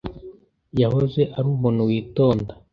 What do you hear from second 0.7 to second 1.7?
Yahoze ari